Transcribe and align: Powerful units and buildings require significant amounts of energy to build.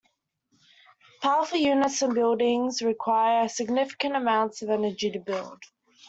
Powerful 1.21 1.59
units 1.59 2.01
and 2.01 2.15
buildings 2.15 2.81
require 2.81 3.47
significant 3.47 4.15
amounts 4.15 4.63
of 4.63 4.71
energy 4.71 5.11
to 5.11 5.19
build. 5.19 5.61